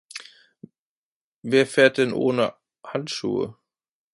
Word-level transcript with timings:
Wer 1.43 1.67
fährt 1.67 1.99
denn 1.99 2.11
ohne 2.11 2.55
Handschuhe? 2.83 3.55